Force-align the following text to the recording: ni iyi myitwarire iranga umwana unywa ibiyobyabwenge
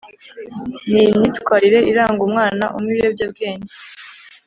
ni 0.89 0.97
iyi 1.01 1.11
myitwarire 1.19 1.79
iranga 1.91 2.21
umwana 2.27 2.65
unywa 2.77 2.91
ibiyobyabwenge 2.93 3.71